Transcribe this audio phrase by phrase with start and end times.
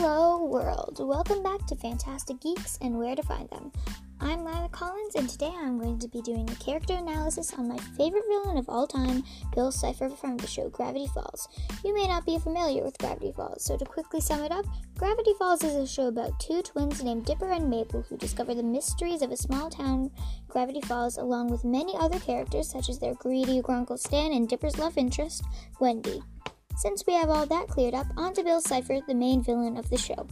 [0.00, 1.00] Hello, world.
[1.00, 3.72] Welcome back to Fantastic Geeks and Where to Find Them.
[4.20, 7.78] I'm Lila Collins, and today I'm going to be doing a character analysis on my
[7.96, 9.24] favorite villain of all time,
[9.56, 11.48] Bill Cipher from the show Gravity Falls.
[11.84, 14.66] You may not be familiar with Gravity Falls, so to quickly sum it up,
[14.96, 18.62] Gravity Falls is a show about two twins named Dipper and Mabel who discover the
[18.62, 20.12] mysteries of a small town,
[20.46, 24.78] Gravity Falls, along with many other characters such as their greedy Uncle Stan and Dipper's
[24.78, 25.42] love interest,
[25.80, 26.22] Wendy.
[26.78, 29.90] Since we have all that cleared up, on to Bill Cipher, the main villain of
[29.90, 30.28] the show.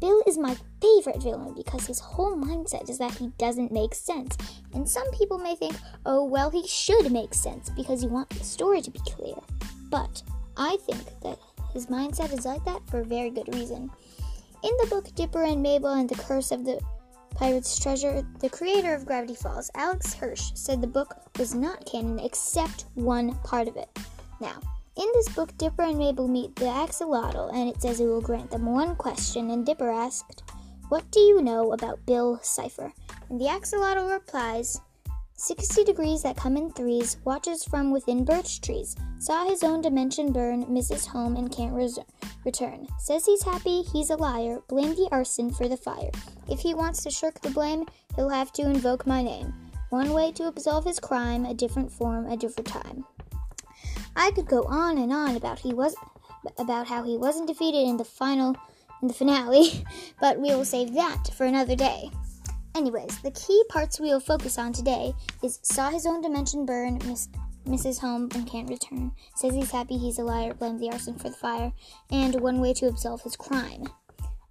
[0.00, 4.34] Bill is my favorite villain because his whole mindset is that he doesn't make sense.
[4.72, 5.74] And some people may think,
[6.06, 9.34] oh, well, he should make sense because you want the story to be clear.
[9.90, 10.22] But
[10.56, 11.38] I think that
[11.74, 13.90] his mindset is like that for a very good reason.
[14.64, 16.80] In the book Dipper and Mabel and the Curse of the
[17.34, 22.18] Pirate's Treasure, the creator of Gravity Falls, Alex Hirsch, said the book was not canon
[22.20, 23.90] except one part of it.
[24.40, 24.60] Now,
[24.96, 28.50] in this book, Dipper and Mabel meet the axolotl, and it says it will grant
[28.50, 29.50] them one question.
[29.50, 30.42] And Dipper asked,
[30.88, 32.92] What do you know about Bill Cipher?
[33.28, 34.80] And the axolotl replies,
[35.34, 40.32] 60 degrees that come in threes, watches from within birch trees, saw his own dimension
[40.32, 41.98] burn, misses home, and can't res-
[42.44, 42.86] return.
[42.98, 46.10] Says he's happy, he's a liar, blame the arson for the fire.
[46.46, 49.54] If he wants to shirk the blame, he'll have to invoke my name.
[49.88, 53.06] One way to absolve his crime, a different form, a different time.
[54.16, 55.94] I could go on and on about he was
[56.58, 58.56] about how he wasn't defeated in the final
[59.02, 59.84] in the finale,
[60.20, 62.10] but we will save that for another day.
[62.74, 66.98] Anyways, the key parts we will focus on today is saw his own dimension burn,
[67.06, 67.28] miss,
[67.66, 71.30] misses home and can't return, says he's happy he's a liar, blames the arson for
[71.30, 71.72] the fire,
[72.10, 73.84] and one way to absolve his crime.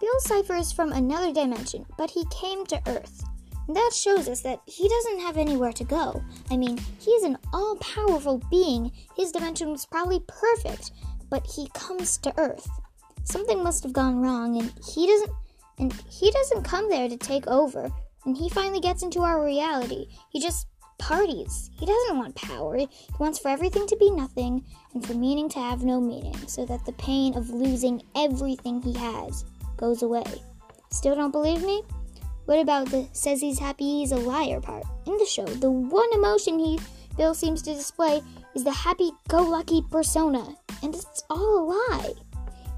[0.00, 3.24] Bill Cipher is from another dimension, but he came to Earth.
[3.68, 6.22] That shows us that he doesn't have anywhere to go.
[6.50, 8.92] I mean, he's an all powerful being.
[9.16, 10.90] His dimension was probably perfect,
[11.30, 12.68] but he comes to Earth.
[13.24, 15.30] Something must have gone wrong, and he doesn't.
[15.78, 17.90] And he doesn't come there to take over.
[18.24, 20.06] And he finally gets into our reality.
[20.30, 20.66] He just
[20.98, 21.70] parties.
[21.72, 22.76] He doesn't want power.
[22.76, 22.88] He
[23.18, 26.84] wants for everything to be nothing and for meaning to have no meaning, so that
[26.84, 29.44] the pain of losing everything he has
[29.76, 30.24] goes away.
[30.90, 31.82] Still don't believe me?
[32.52, 34.84] What about the says he's happy he's a liar part?
[35.06, 36.78] In the show, the one emotion he
[37.16, 38.20] Bill seems to display
[38.54, 42.12] is the happy-go-lucky persona, and it's all a lie.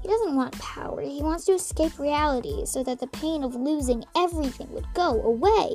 [0.01, 1.01] He doesn't want power.
[1.01, 5.73] He wants to escape reality so that the pain of losing everything would go away.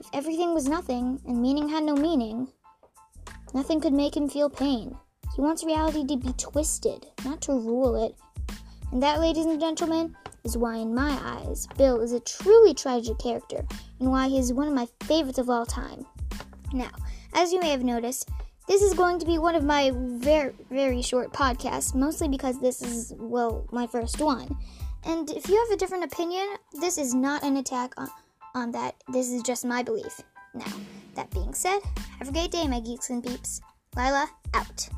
[0.00, 2.48] If everything was nothing and meaning had no meaning,
[3.52, 4.96] nothing could make him feel pain.
[5.34, 8.14] He wants reality to be twisted, not to rule it.
[8.92, 13.18] And that, ladies and gentlemen, is why, in my eyes, Bill is a truly tragic
[13.18, 13.66] character
[14.00, 16.06] and why he is one of my favorites of all time.
[16.72, 16.92] Now,
[17.34, 18.30] as you may have noticed,
[18.68, 22.80] this is going to be one of my very, very short podcasts, mostly because this
[22.80, 24.56] is, well, my first one.
[25.04, 26.46] And if you have a different opinion,
[26.80, 28.08] this is not an attack on,
[28.54, 28.94] on that.
[29.08, 30.20] This is just my belief.
[30.54, 30.72] Now,
[31.14, 31.80] that being said,
[32.18, 33.60] have a great day, my geeks and peeps.
[33.96, 34.88] Lila, out.